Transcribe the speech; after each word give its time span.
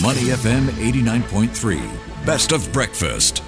Money 0.00 0.32
FM 0.32 0.68
89.3. 0.80 2.24
Best 2.24 2.52
of 2.52 2.72
breakfast. 2.72 3.42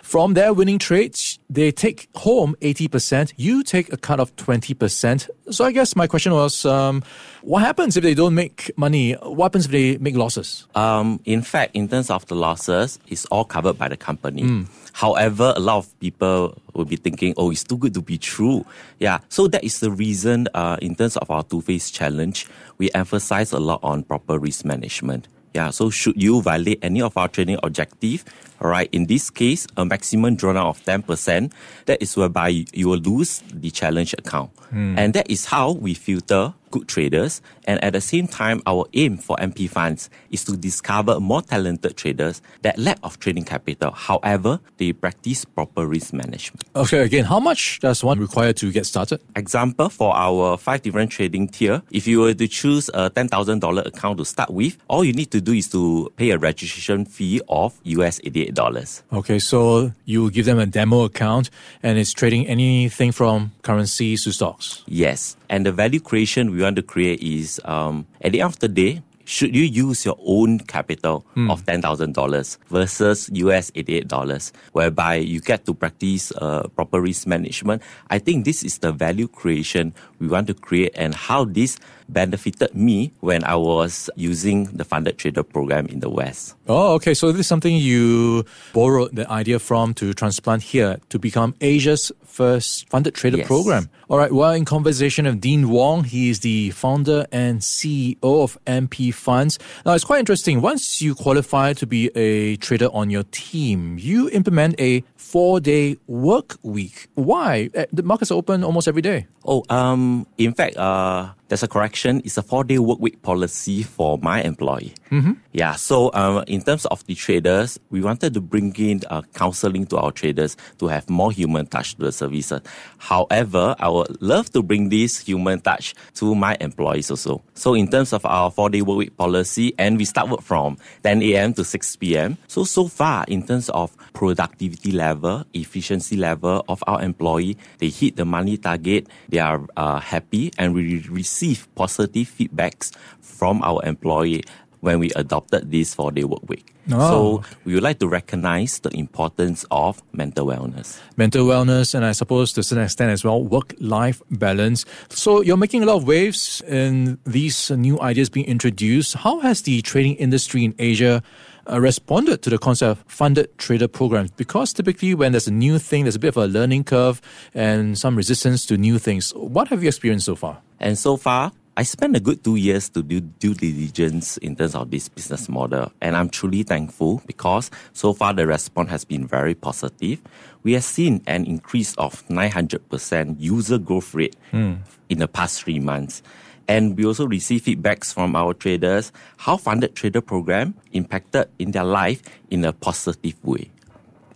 from 0.10 0.34
their 0.34 0.56
winning 0.56 0.80
trades, 0.80 1.38
they 1.52 1.72
take 1.72 2.10
home 2.16 2.56
80%. 2.62 3.32
You 3.38 3.62
take 3.62 3.94
a 3.94 3.98
cut 3.98 4.20
of 4.20 4.36
20%. 4.38 5.30
So 5.52 5.66
I 5.66 5.72
guess 5.72 5.96
my 5.96 6.08
question 6.08 6.34
was, 6.34 6.66
um, 6.66 7.04
what 7.44 7.62
happens 7.62 7.96
if 7.96 8.02
they 8.02 8.16
don't 8.16 8.34
make 8.34 8.72
money? 8.76 9.14
What 9.14 9.46
happens 9.46 9.66
if 9.66 9.72
they 9.72 10.00
make 10.00 10.16
losses? 10.16 10.66
Um, 10.74 11.20
in 11.26 11.44
fact, 11.44 11.76
in 11.76 11.88
terms 11.88 12.10
of 12.10 12.26
the 12.26 12.34
losses, 12.34 12.98
it's 13.08 13.26
all 13.26 13.46
covered 13.46 13.78
by 13.78 13.88
the 13.88 13.98
company. 13.98 14.66
However, 14.94 15.54
a 15.56 15.60
lot 15.60 15.78
of 15.78 16.00
people 16.00 16.58
will 16.74 16.86
be 16.86 16.96
thinking, 16.96 17.36
oh, 17.38 17.52
it's 17.52 17.64
too 17.64 17.78
good 17.78 17.94
to 17.94 18.02
be 18.02 18.18
true. 18.18 18.66
Yeah. 18.98 19.20
So 19.30 19.48
that 19.50 19.64
is 19.64 19.80
the 19.80 19.92
reason, 19.92 20.48
uh, 20.56 20.78
in 20.82 20.96
terms 20.96 21.18
of 21.18 21.30
our 21.30 21.44
two 21.44 21.62
phase 21.62 21.92
challenge, 21.92 22.48
we 22.80 22.90
emphasize 22.96 23.52
a 23.52 23.60
lot 23.60 23.80
on 23.84 24.02
proper 24.02 24.40
risk 24.40 24.66
management. 24.66 25.28
Yeah. 25.54 25.72
So 25.72 25.90
should 25.90 26.22
you 26.22 26.42
violate 26.42 26.80
any 26.82 27.02
of 27.02 27.18
our 27.18 27.28
training 27.28 27.58
objective, 27.64 28.24
all 28.62 28.70
right, 28.70 28.90
in 28.92 29.06
this 29.06 29.30
case, 29.30 29.66
a 29.78 29.86
maximum 29.86 30.38
drawdown 30.38 30.70
of 30.70 30.84
10%, 30.86 31.52
that 31.86 32.02
is 32.02 32.16
whereby 32.16 32.66
you 32.74 32.90
will 32.90 33.00
lose 33.00 33.42
the 33.52 33.72
challenge 33.72 34.14
account. 34.14 34.52
Hmm. 34.70 34.98
And 34.98 35.14
that 35.14 35.30
is 35.30 35.46
how 35.46 35.72
we 35.72 35.94
filter 35.94 36.54
good 36.72 36.88
traders. 36.88 37.42
And 37.66 37.84
at 37.84 37.94
the 37.94 38.02
same 38.02 38.28
time, 38.28 38.62
our 38.66 38.86
aim 38.94 39.18
for 39.18 39.36
MP 39.38 39.70
funds 39.70 40.10
is 40.32 40.44
to 40.46 40.58
discover 40.58 41.20
more 41.20 41.42
talented 41.42 41.98
traders 41.98 42.42
that 42.62 42.78
lack 42.78 42.98
of 43.04 43.20
trading 43.20 43.46
capital. 43.46 43.92
However, 43.92 44.60
they 44.78 44.94
practice 44.94 45.46
proper 45.46 45.86
risk 45.86 46.14
management. 46.14 46.64
Okay, 46.76 47.00
again, 47.00 47.26
how 47.26 47.40
much 47.40 47.80
does 47.80 48.04
one 48.04 48.20
require 48.20 48.54
to 48.54 48.72
get 48.72 48.86
started? 48.86 49.22
Example 49.36 49.90
for 49.90 50.16
our 50.16 50.58
five 50.58 50.82
different 50.82 51.12
trading 51.12 51.48
tier, 51.48 51.82
if 51.92 52.08
you 52.08 52.20
were 52.22 52.34
to 52.34 52.48
choose 52.48 52.90
a 52.94 53.10
$10,000 53.10 53.86
account 53.86 54.18
to 54.18 54.26
start 54.26 54.50
with, 54.50 54.78
all 54.88 55.04
you 55.04 55.14
need 55.14 55.32
to 55.32 55.42
do 55.42 55.54
is 55.54 55.70
to 55.70 56.12
pay 56.18 56.32
a 56.32 56.38
registration 56.38 57.06
fee 57.06 57.42
of 57.48 57.80
US 57.84 58.20
$88. 58.22 59.04
Okay, 59.14 59.40
so 59.40 59.92
you 60.06 60.32
give 60.32 60.46
them 60.46 60.60
a 60.60 60.66
demo 60.66 61.04
account 61.04 61.50
and 61.84 61.98
it's 61.98 62.14
trading 62.14 62.48
anything 62.48 63.12
from 63.12 63.52
currencies 63.62 64.24
to 64.24 64.32
stocks. 64.32 64.84
Yes. 64.88 65.36
And 65.50 65.66
the 65.66 65.72
value 65.72 66.00
creation 66.00 66.52
we 66.60 66.64
want 66.64 66.76
to 66.76 66.84
create 66.84 67.24
is 67.24 67.62
um, 67.64 68.06
at 68.20 68.34
the 68.34 68.42
end 68.42 68.52
of 68.52 68.60
the 68.60 68.68
day, 68.68 69.02
should 69.24 69.56
you 69.56 69.64
use 69.64 70.04
your 70.04 70.18
own 70.26 70.60
capital 70.60 71.24
of 71.50 71.64
$10,000 71.64 72.58
versus 72.68 73.30
US 73.32 73.72
$88, 73.72 74.52
whereby 74.74 75.16
you 75.16 75.40
get 75.40 75.66
to 75.68 75.74
practice 75.74 76.34
uh, 76.36 76.68
proper 76.76 77.00
risk 77.00 77.28
management? 77.28 77.82
I 78.10 78.20
think 78.20 78.44
this 78.44 78.64
is 78.64 78.80
the 78.80 78.92
value 78.92 79.28
creation 79.30 79.94
we 80.20 80.28
want 80.28 80.48
to 80.48 80.54
create 80.54 80.92
and 80.96 81.16
how 81.16 81.46
this 81.46 81.78
benefited 82.12 82.74
me 82.76 83.12
when 83.22 83.44
I 83.44 83.56
was 83.56 84.10
using 84.16 84.66
the 84.66 84.84
funded 84.84 85.18
trader 85.18 85.44
program 85.44 85.86
in 85.88 86.00
the 86.00 86.10
West. 86.10 86.56
Oh, 86.68 86.94
okay. 86.96 87.14
So 87.14 87.32
this 87.32 87.42
is 87.42 87.48
something 87.48 87.76
you 87.76 88.46
borrowed 88.74 89.16
the 89.16 89.30
idea 89.32 89.60
from 89.60 89.94
to 89.96 90.14
transplant 90.14 90.64
here 90.64 91.00
to 91.10 91.20
become 91.20 91.56
Asia's 91.62 92.12
first 92.26 92.88
funded 92.90 93.14
trader 93.16 93.38
Yes. 93.38 93.48
program. 93.48 93.90
All 94.10 94.18
right. 94.18 94.32
Well, 94.32 94.52
in 94.54 94.66
conversation 94.66 95.26
with 95.26 95.42
Dean 95.42 95.70
Wong, 95.70 96.04
he 96.04 96.30
is 96.30 96.40
the 96.40 96.72
founder 96.72 97.26
and 97.32 97.60
CEO 97.62 98.16
of 98.22 98.58
MP 98.66 99.12
Funds. 99.14 99.60
Now, 99.86 99.94
it's 99.94 100.06
quite 100.06 100.20
interesting. 100.20 100.62
Once 100.62 101.02
you 101.02 101.14
qualify 101.16 101.74
to 101.74 101.86
be 101.86 102.10
a 102.16 102.56
trader 102.58 102.88
on 102.94 103.10
your 103.10 103.24
team, 103.32 103.98
you 104.00 104.30
implement 104.30 104.80
a 104.80 105.04
four-day 105.16 105.98
work 106.08 106.58
week. 106.64 107.08
Why? 107.16 107.70
Eh, 107.74 107.86
The 107.94 108.04
markets 108.04 108.32
are 108.32 108.36
open 108.36 108.64
almost 108.64 108.88
every 108.88 109.02
day. 109.02 109.28
Oh, 109.46 109.64
um, 109.70 110.26
in 110.38 110.54
fact, 110.54 110.78
uh, 110.78 111.34
there's 111.50 111.64
a 111.64 111.68
correction. 111.68 112.22
It's 112.24 112.38
a 112.38 112.44
four-day 112.44 112.80
work 112.80 113.00
week 113.00 113.22
policy 113.22 113.84
for 113.84 114.18
my 114.20 114.42
employee. 114.42 114.94
Mm-hmm. 115.12 115.34
Yeah. 115.60 115.76
So, 115.76 116.10
um, 116.14 116.46
in 116.48 116.62
terms 116.62 116.86
of 116.86 117.06
the 117.06 117.16
traders, 117.16 117.78
we 117.90 118.00
wanted 118.00 118.34
to 118.34 118.40
bring 118.40 118.74
in 118.78 119.02
uh, 119.10 119.24
counseling 119.34 119.86
to 119.88 119.98
our 119.98 120.10
traders 120.10 120.56
to 120.78 120.88
have 120.88 121.10
more 121.10 121.34
human 121.34 121.66
touch 121.68 121.96
to 121.96 122.04
the 122.04 122.14
services. 122.14 122.62
However, 122.98 123.76
I 123.78 123.90
would 123.90 124.22
love 124.22 124.50
to 124.52 124.64
bring 124.64 124.88
this 124.88 125.20
human 125.20 125.60
touch 125.60 125.96
to 126.14 126.34
my 126.34 126.56
employees 126.62 127.12
also. 127.12 127.44
So, 127.56 127.74
in 127.74 127.90
terms 127.90 128.14
of 128.14 128.26
our 128.26 128.50
four-day 128.50 128.84
work 128.84 129.00
week 129.00 129.18
policy, 129.18 129.74
and 129.78 129.98
we 129.98 130.06
start 130.06 130.30
work 130.30 130.44
from 130.44 130.78
10 131.04 131.22
a.m. 131.24 131.54
to 131.56 131.66
6 131.66 131.96
p.m. 131.98 132.38
So, 132.48 132.64
so 132.64 132.88
far, 132.88 133.26
in 133.28 133.46
terms 133.46 133.68
of 133.72 133.92
productivity 134.14 134.94
level, 134.94 135.44
efficiency 135.54 136.16
level 136.16 136.64
of 136.70 136.82
our 136.88 137.02
employee, 137.02 137.58
they 137.80 137.90
hit 137.90 138.16
the 138.16 138.24
money 138.24 138.56
target. 138.56 139.08
They 139.28 139.40
are 139.40 139.68
uh, 139.76 140.00
happy, 140.00 140.54
and 140.58 140.74
we 140.74 141.00
receive 141.10 141.68
positive 141.76 142.30
feedbacks 142.30 142.96
from 143.20 143.62
our 143.62 143.84
employee 143.84 144.44
when 144.82 145.00
we 145.00 145.12
adopted 145.16 145.72
this 145.72 145.94
four-day 145.94 146.24
work 146.24 146.48
week. 146.48 146.74
Oh. 146.92 147.42
So 147.42 147.44
we 147.66 147.74
would 147.74 147.84
like 147.84 148.00
to 148.00 148.08
recognize 148.08 148.80
the 148.80 148.90
importance 148.96 149.66
of 149.70 150.02
mental 150.14 150.48
wellness. 150.48 151.00
mental 151.18 151.46
wellness, 151.46 151.94
and 151.94 152.06
I 152.06 152.14
suppose 152.14 152.54
to 152.54 152.64
some 152.64 152.80
extent 152.80 153.12
as 153.12 153.24
well, 153.24 153.44
work 153.44 153.74
life 153.80 154.22
balance. 154.32 154.86
So 155.10 155.42
you're 155.42 155.58
making 155.58 155.84
a 155.84 155.86
lot 155.86 155.98
of 155.98 156.08
waves 156.08 156.62
in 156.68 157.20
these 157.26 157.70
new 157.72 158.00
ideas 158.00 158.30
being 158.30 158.46
introduced. 158.48 159.16
How 159.16 159.40
has 159.42 159.62
the 159.64 159.82
trading 159.82 160.16
industry 160.16 160.64
in 160.64 160.74
Asia 160.80 161.22
uh, 161.70 161.80
responded 161.80 162.42
to 162.42 162.50
the 162.50 162.58
concept 162.58 163.00
of 163.00 163.06
funded 163.12 163.56
trader 163.58 163.88
programs? 163.88 164.32
Because 164.32 164.74
typically, 164.74 165.14
when 165.14 165.34
there's 165.34 165.48
a 165.48 165.54
new 165.54 165.78
thing, 165.78 166.06
there's 166.06 166.16
a 166.16 166.20
bit 166.20 166.30
of 166.30 166.38
a 166.38 166.48
learning 166.48 166.86
curve 166.86 167.22
and 167.54 167.98
some 167.98 168.16
resistance 168.16 168.66
to 168.66 168.78
new 168.78 168.98
things. 168.98 169.32
What 169.36 169.68
have 169.68 169.84
you 169.84 169.90
experienced 169.90 170.26
so 170.26 170.36
far? 170.36 170.62
And 170.80 170.98
so 170.98 171.18
far, 171.18 171.52
I 171.80 171.84
spent 171.84 172.14
a 172.14 172.20
good 172.20 172.44
two 172.44 172.58
years 172.58 172.90
to 172.90 173.02
do 173.02 173.22
due 173.22 173.54
diligence 173.54 174.36
in 174.40 174.58
terms 174.58 174.76
of 174.76 174.92
this 174.92 175.08
business 175.08 175.48
model. 175.48 175.94
And 176.02 176.18
I'm 176.18 176.28
truly 176.28 176.64
thankful 176.64 177.22
because 177.26 177.72
so 177.94 178.12
far 178.12 178.34
the 178.34 178.46
response 178.46 178.90
has 178.90 179.06
been 179.06 179.26
very 179.26 179.56
positive. 179.56 180.20
We 180.64 180.74
have 180.74 180.84
seen 180.84 181.24
an 181.26 181.46
increase 181.46 181.96
of 181.96 182.28
900% 182.28 183.38
user 183.40 183.78
growth 183.78 184.14
rate 184.14 184.36
hmm. 184.52 184.74
in 185.08 185.20
the 185.20 185.30
past 185.30 185.64
three 185.64 185.80
months. 185.80 186.22
And 186.68 186.98
we 186.98 187.06
also 187.06 187.26
receive 187.26 187.62
feedbacks 187.62 188.14
from 188.14 188.36
our 188.36 188.54
traders 188.54 189.14
how 189.38 189.56
funded 189.56 189.96
trader 189.96 190.20
program 190.20 190.76
impacted 190.92 191.48
in 191.60 191.72
their 191.72 191.86
life 191.86 192.22
in 192.50 192.66
a 192.66 192.74
positive 192.74 193.42
way. 193.46 193.72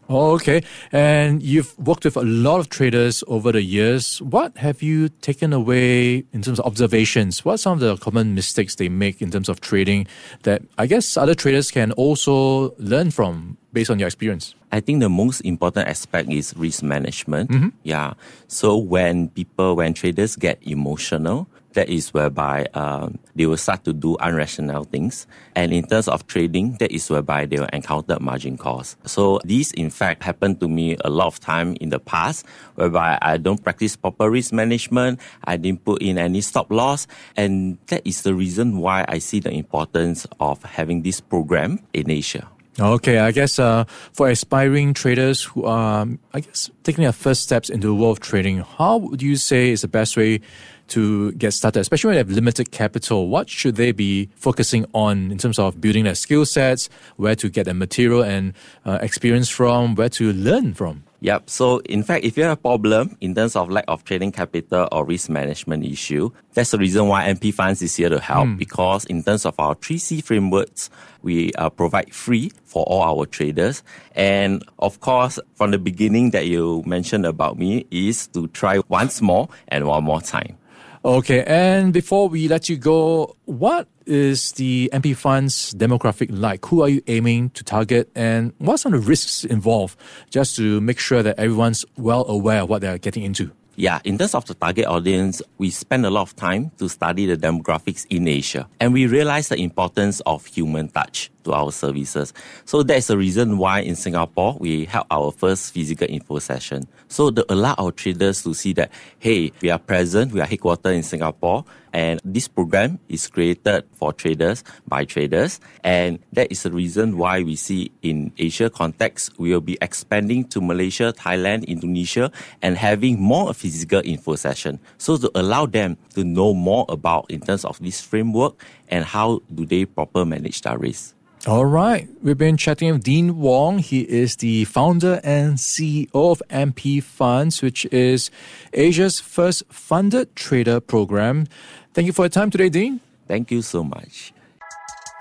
Oh, 0.10 0.32
okay. 0.32 0.62
And 0.92 1.42
you've 1.42 1.78
worked 1.80 2.04
with 2.04 2.18
a 2.18 2.24
lot 2.24 2.60
of 2.60 2.70
traders 2.70 3.24
over 3.28 3.52
the 3.52 3.62
years. 3.62 4.22
What 4.22 4.58
have 4.58 4.82
you 4.82 5.10
taken 5.10 5.54
away 5.54 6.26
in 6.34 6.42
terms 6.42 6.60
of 6.60 6.66
observations? 6.66 7.46
What 7.46 7.54
are 7.54 7.58
some 7.58 7.74
of 7.74 7.80
the 7.80 7.96
common 7.98 8.36
mistakes 8.36 8.76
they 8.76 8.90
make 8.90 9.22
in 9.22 9.32
terms 9.32 9.48
of 9.48 9.62
trading 9.62 10.08
that 10.44 10.62
I 10.78 10.88
guess 10.88 11.16
other 11.16 11.34
traders 11.36 11.72
can 11.72 11.94
also 11.94 12.76
learn 12.78 13.12
from 13.12 13.58
based 13.72 13.90
on 13.90 13.98
your 13.98 14.08
experience? 14.08 14.56
I 14.74 14.82
think 14.82 15.02
the 15.02 15.10
most 15.10 15.42
important 15.42 15.88
aspect 15.88 16.34
is 16.34 16.58
risk 16.58 16.82
management. 16.82 17.74
Yeah. 17.84 18.18
So 18.48 18.76
when 18.76 19.30
people, 19.30 19.76
when 19.78 19.94
traders 19.94 20.36
get 20.36 20.58
emotional, 20.66 21.46
that 21.74 21.90
is 21.90 22.14
whereby 22.14 22.66
um, 22.74 23.20
they 23.36 23.46
will 23.46 23.58
start 23.58 23.84
to 23.86 23.94
do 23.94 24.18
irrational 24.18 24.84
things. 24.84 25.28
And 25.56 25.74
in 25.74 25.86
terms 25.86 26.08
of 26.08 26.26
trading, 26.26 26.78
that 26.80 26.92
is 26.92 27.08
whereby 27.10 27.46
they 27.46 27.60
will 27.60 27.70
encounter 27.72 28.18
margin 28.20 28.58
calls. 28.58 28.98
So 29.06 29.40
these, 29.46 29.72
in 29.74 29.92
fact, 29.92 30.24
happened 30.24 30.60
to 30.62 30.68
me 30.68 30.98
a 31.06 31.10
lot 31.10 31.28
of 31.28 31.40
time 31.40 31.78
in 31.80 31.90
the 31.90 32.00
past, 32.00 32.46
whereby 32.74 33.20
I 33.22 33.38
don't 33.38 33.64
practice 33.64 33.96
proper 33.96 34.30
risk 34.30 34.54
management. 34.54 35.20
I 35.46 35.58
didn't 35.58 35.86
put 35.86 36.02
in 36.02 36.18
any 36.18 36.42
stop 36.42 36.72
loss. 36.72 37.06
And 37.38 37.78
that 37.88 38.02
is 38.06 38.24
the 38.24 38.34
reason 38.34 38.78
why 38.78 39.06
I 39.08 39.20
see 39.20 39.40
the 39.40 39.52
importance 39.52 40.26
of 40.40 40.64
having 40.64 41.04
this 41.04 41.22
program 41.22 41.80
in 41.94 42.10
Asia. 42.10 42.50
Okay, 42.80 43.20
I 43.20 43.32
guess 43.32 43.60
uh, 43.60 43.84
for 44.14 44.30
aspiring 44.30 44.96
traders 44.96 45.44
who 45.44 45.66
are, 45.66 46.08
I 46.34 46.40
guess, 46.40 46.72
taking 46.82 47.04
their 47.04 47.12
first 47.12 47.44
steps 47.44 47.70
into 47.70 47.86
the 47.86 47.94
world 47.94 48.18
of 48.18 48.24
trading, 48.24 48.60
how 48.60 48.98
would 48.98 49.22
you 49.22 49.36
say 49.36 49.70
is 49.70 49.82
the 49.82 49.88
best 49.88 50.18
way 50.18 50.42
to 50.88 51.32
get 51.34 51.54
started, 51.54 51.82
especially 51.82 52.10
when 52.10 52.16
they 52.16 52.20
have 52.20 52.32
limited 52.32 52.72
capital? 52.72 53.30
What 53.30 53.48
should 53.48 53.76
they 53.76 53.92
be 53.92 54.30
focusing 54.36 54.88
on 54.94 55.32
in 55.32 55.38
terms 55.38 55.60
of 55.60 55.80
building 55.80 56.06
their 56.06 56.16
skill 56.16 56.46
sets, 56.46 56.90
where 57.16 57.36
to 57.36 57.48
get 57.48 57.66
their 57.66 57.76
material 57.76 58.24
and 58.24 58.54
uh, 58.86 58.98
experience 59.02 59.50
from, 59.50 59.94
where 59.94 60.10
to 60.10 60.34
learn 60.34 60.74
from? 60.74 61.04
Yep. 61.24 61.50
So, 61.50 61.80
in 61.86 62.04
fact, 62.04 62.26
if 62.26 62.36
you 62.36 62.44
have 62.44 62.52
a 62.52 62.62
problem 62.62 63.16
in 63.22 63.34
terms 63.34 63.56
of 63.56 63.70
lack 63.70 63.86
of 63.88 64.04
trading 64.04 64.34
capital 64.34 64.90
or 64.92 65.06
risk 65.06 65.30
management 65.30 65.86
issue, 65.86 66.30
that's 66.54 66.72
the 66.72 66.78
reason 66.78 67.08
why 67.08 67.34
MP 67.34 67.54
Funds 67.54 67.82
is 67.82 67.96
here 67.96 68.10
to 68.10 68.20
help. 68.20 68.58
Because 68.58 69.06
in 69.06 69.24
terms 69.24 69.46
of 69.46 69.58
our 69.58 69.74
3C 69.74 70.22
frameworks, 70.22 70.90
we 71.22 71.54
uh, 71.54 71.70
provide 71.70 72.14
free 72.14 72.52
for 72.66 72.84
all 72.84 73.02
our 73.04 73.26
traders. 73.26 73.84
And 74.16 74.66
of 74.80 75.00
course, 75.00 75.40
from 75.56 75.72
the 75.72 75.78
beginning 75.80 76.32
that 76.32 76.48
you 76.48 76.84
mentioned 76.86 77.26
about 77.26 77.58
me 77.58 77.86
is 77.90 78.28
to 78.28 78.48
try 78.50 78.82
once 78.90 79.22
more 79.22 79.48
and 79.70 79.88
one 79.88 80.04
more 80.04 80.20
time. 80.20 80.58
Okay, 81.06 81.44
and 81.46 81.94
before 81.94 82.28
we 82.28 82.50
let 82.50 82.68
you 82.68 82.76
go, 82.76 83.38
what 83.46 83.88
is 84.06 84.52
the 84.54 84.90
MP 84.94 85.16
Fund's 85.16 85.74
demographic 85.74 86.28
like? 86.32 86.66
Who 86.66 86.82
are 86.82 86.90
you 86.90 87.02
aiming 87.08 87.52
to 87.52 87.64
target, 87.64 88.10
and 88.16 88.54
what 88.58 88.76
are 88.76 88.78
some 88.78 88.94
of 88.94 89.02
the 89.02 89.08
risks 89.08 89.44
involved 89.44 90.00
just 90.30 90.56
to 90.58 90.82
make 90.82 91.00
sure 91.00 91.24
that 91.24 91.40
everyone's 91.40 91.86
well 91.98 92.26
aware 92.28 92.62
of 92.62 92.70
what 92.70 92.82
they're 92.82 92.98
getting 92.98 93.24
into? 93.24 93.52
Yeah, 93.76 94.02
in 94.04 94.20
terms 94.20 94.36
of 94.36 94.46
the 94.46 94.54
target 94.54 94.86
audience, 94.86 95.42
we 95.58 95.72
spend 95.72 96.06
a 96.06 96.12
lot 96.12 96.22
of 96.22 96.36
time 96.36 96.72
to 96.78 96.88
study 96.88 97.26
the 97.26 97.36
demographics 97.36 98.06
in 98.08 98.28
Asia. 98.28 98.70
And 98.80 98.94
we 98.94 99.08
realize 99.08 99.50
the 99.50 99.58
importance 99.58 100.20
of 100.28 100.46
human 100.46 100.90
touch 100.90 101.32
to 101.46 101.54
our 101.54 101.72
services. 101.72 102.34
So 102.66 102.84
that's 102.84 103.08
the 103.08 103.18
reason 103.18 103.58
why 103.58 103.80
in 103.80 103.96
Singapore, 103.96 104.58
we 104.60 104.86
held 104.86 105.08
our 105.10 105.32
first 105.32 105.74
physical 105.74 106.08
info 106.08 106.38
session. 106.38 106.88
So 107.08 107.32
to 107.32 107.44
allow 107.52 107.74
our 107.80 107.92
traders 107.92 108.44
to 108.44 108.54
see 108.54 108.74
that, 108.74 108.92
hey, 109.18 109.52
we 109.60 109.72
are 109.72 109.80
present, 109.80 110.34
we 110.34 110.42
are 110.42 110.48
headquartered 110.48 110.94
in 110.94 111.02
Singapore, 111.02 111.66
and 111.94 112.20
this 112.26 112.48
program 112.48 113.00
is 113.08 113.28
created 113.28 113.86
for 113.94 114.12
traders 114.12 114.64
by 114.88 115.06
traders. 115.06 115.60
And 115.84 116.20
that 116.34 116.52
is 116.52 116.64
the 116.64 116.72
reason 116.72 117.18
why 117.18 117.44
we 117.44 117.56
see 117.56 117.92
in 118.02 118.34
Asia 118.38 118.70
context, 118.70 119.38
we 119.38 119.52
will 119.52 119.62
be 119.62 119.78
expanding 119.80 120.46
to 120.50 120.60
Malaysia, 120.60 121.14
Thailand, 121.16 121.68
Indonesia, 121.68 122.32
and 122.62 122.78
having 122.78 123.22
more 123.22 123.54
physical 123.54 124.02
info 124.04 124.36
session. 124.36 124.80
So 124.98 125.18
to 125.18 125.32
allow 125.36 125.68
them 125.68 125.98
to 126.16 126.24
know 126.24 126.54
more 126.54 126.86
about 126.90 127.30
in 127.30 127.42
terms 127.42 127.64
of 127.64 127.80
this 127.80 128.02
framework 128.02 128.64
and 128.90 129.06
how 129.06 129.42
do 129.54 129.66
they 129.66 129.86
proper 129.86 130.26
manage 130.26 130.62
their 130.62 130.78
risk. 130.78 131.16
All 131.46 131.66
right. 131.66 132.08
We've 132.22 132.38
been 132.38 132.56
chatting 132.56 132.94
with 132.94 133.04
Dean 133.04 133.38
Wong. 133.38 133.80
He 133.80 134.04
is 134.04 134.38
the 134.38 134.64
founder 134.64 135.20
and 135.26 135.58
CEO 135.58 136.08
of 136.14 136.42
MP 136.50 137.04
Funds, 137.04 137.62
which 137.62 137.84
is 137.92 138.32
Asia's 138.72 139.20
first 139.20 139.64
funded 139.68 140.34
trader 140.38 140.80
program. 140.80 141.48
Thank 141.94 142.08
you 142.08 142.14
for 142.14 142.24
your 142.24 142.30
time 142.30 142.50
today, 142.50 142.70
Dean. 142.70 143.02
Thank 143.28 143.52
you 143.52 143.62
so 143.62 143.84
much. 143.84 144.34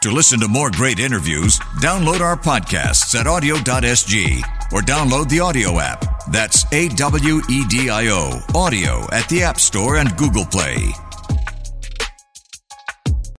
To 0.02 0.10
listen 0.10 0.40
to 0.40 0.48
more 0.48 0.70
great 0.70 0.98
interviews, 0.98 1.58
download 1.80 2.20
our 2.20 2.36
podcasts 2.36 3.14
at 3.14 3.26
awedio.sg 3.26 4.40
or 4.72 4.80
download 4.80 5.28
the 5.28 5.38
AWEDIO 5.38 5.80
app. 5.80 6.26
That's 6.32 6.64
A 6.72 6.88
W 6.88 7.40
E 7.48 7.64
D 7.68 7.88
I 7.88 8.08
O, 8.08 8.40
AWEDIO 8.48 9.12
at 9.12 9.28
the 9.28 9.42
App 9.44 9.60
Store 9.60 9.98
and 9.98 10.16
Google 10.16 10.44
Play. 10.44 10.92